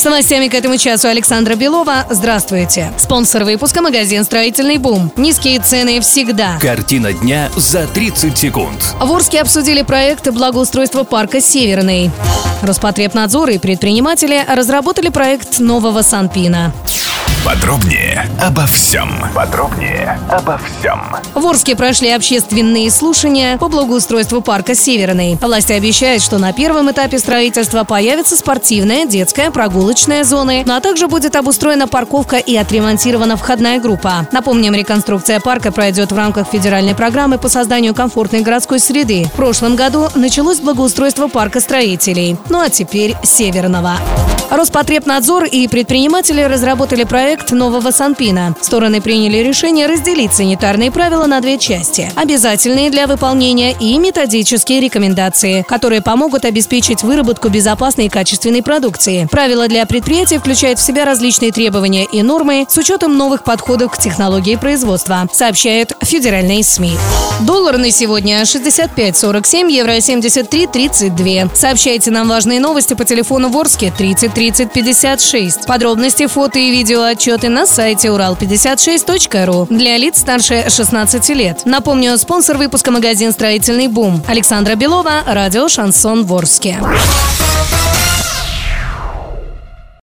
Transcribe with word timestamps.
С 0.00 0.04
новостями 0.04 0.48
к 0.48 0.54
этому 0.54 0.78
часу 0.78 1.08
Александра 1.08 1.56
Белова. 1.56 2.06
Здравствуйте. 2.08 2.90
Спонсор 2.96 3.44
выпуска– 3.44 3.82
магазин 3.82 4.24
«Строительный 4.24 4.78
бум». 4.78 5.12
Низкие 5.18 5.60
цены 5.60 6.00
всегда. 6.00 6.58
Картина 6.58 7.12
дня 7.12 7.50
за 7.54 7.86
30 7.86 8.38
секунд. 8.38 8.94
В 8.98 9.12
Орске 9.12 9.42
обсудили 9.42 9.82
проект 9.82 10.26
благоустройства 10.30 11.04
парка 11.04 11.42
«Северный». 11.42 12.10
Роспотребнадзор 12.62 13.50
и 13.50 13.58
предприниматели 13.58 14.42
разработали 14.48 15.10
проект 15.10 15.58
нового 15.58 16.00
Санпина. 16.00 16.72
Подробнее 17.44 18.28
обо 18.38 18.66
всем. 18.66 19.10
Подробнее 19.34 20.20
обо 20.30 20.58
всем. 20.58 21.00
В 21.34 21.46
Орске 21.46 21.74
прошли 21.74 22.10
общественные 22.10 22.90
слушания 22.90 23.56
по 23.56 23.68
благоустройству 23.68 24.42
парка 24.42 24.74
«Северный». 24.74 25.38
Власти 25.40 25.72
обещают, 25.72 26.22
что 26.22 26.36
на 26.36 26.52
первом 26.52 26.90
этапе 26.90 27.18
строительства 27.18 27.84
появится 27.84 28.36
спортивная, 28.36 29.06
детская, 29.06 29.50
прогулочная 29.50 30.22
зоны, 30.22 30.64
ну 30.66 30.74
а 30.74 30.80
также 30.82 31.08
будет 31.08 31.34
обустроена 31.34 31.88
парковка 31.88 32.36
и 32.36 32.54
отремонтирована 32.56 33.38
входная 33.38 33.80
группа. 33.80 34.28
Напомним, 34.32 34.74
реконструкция 34.74 35.40
парка 35.40 35.72
пройдет 35.72 36.12
в 36.12 36.16
рамках 36.16 36.46
федеральной 36.46 36.94
программы 36.94 37.38
по 37.38 37.48
созданию 37.48 37.94
комфортной 37.94 38.42
городской 38.42 38.78
среды. 38.78 39.24
В 39.24 39.36
прошлом 39.36 39.76
году 39.76 40.08
началось 40.14 40.60
благоустройство 40.60 41.28
парка 41.28 41.60
строителей, 41.60 42.36
ну 42.50 42.60
а 42.60 42.68
теперь 42.68 43.16
«Северного». 43.22 43.94
Роспотребнадзор 44.50 45.44
и 45.44 45.68
предприниматели 45.68 46.42
разработали 46.42 47.04
проект 47.04 47.29
нового 47.50 47.90
Санпина. 47.90 48.54
Стороны 48.60 49.00
приняли 49.00 49.38
решение 49.38 49.86
разделить 49.86 50.32
санитарные 50.32 50.90
правила 50.90 51.26
на 51.26 51.40
две 51.40 51.58
части. 51.58 52.10
Обязательные 52.16 52.90
для 52.90 53.06
выполнения 53.06 53.72
и 53.78 53.98
методические 53.98 54.80
рекомендации, 54.80 55.62
которые 55.68 56.02
помогут 56.02 56.44
обеспечить 56.44 57.02
выработку 57.02 57.48
безопасной 57.48 58.06
и 58.06 58.08
качественной 58.08 58.62
продукции. 58.62 59.28
Правила 59.30 59.68
для 59.68 59.86
предприятий 59.86 60.38
включают 60.38 60.78
в 60.78 60.82
себя 60.82 61.04
различные 61.04 61.52
требования 61.52 62.04
и 62.04 62.22
нормы 62.22 62.66
с 62.68 62.76
учетом 62.76 63.16
новых 63.16 63.44
подходов 63.44 63.92
к 63.92 63.98
технологии 63.98 64.56
производства, 64.56 65.28
сообщают 65.32 65.92
федеральные 66.02 66.64
СМИ. 66.64 66.92
Доллар 67.40 67.78
на 67.78 67.90
сегодня 67.90 68.42
65.47, 68.42 69.70
евро 69.70 69.96
73.32. 69.96 71.50
Сообщайте 71.54 72.10
нам 72.10 72.28
важные 72.28 72.60
новости 72.60 72.94
по 72.94 73.04
телефону 73.04 73.48
Ворске 73.48 73.92
30 73.96 74.34
30 74.34 74.72
56. 74.72 75.66
Подробности, 75.66 76.26
фото 76.26 76.58
и 76.58 76.70
видео 76.70 77.02
отчеты 77.20 77.50
на 77.50 77.66
сайте 77.66 78.08
урал56.ру 78.08 79.66
для 79.68 79.98
лиц 79.98 80.20
старше 80.20 80.70
16 80.70 81.28
лет. 81.30 81.66
Напомню, 81.66 82.16
спонсор 82.16 82.56
выпуска 82.56 82.90
магазин 82.90 83.32
«Строительный 83.32 83.88
бум». 83.88 84.24
Александра 84.26 84.74
Белова, 84.74 85.22
радио 85.26 85.68
«Шансон 85.68 86.24
Ворске». 86.24 86.78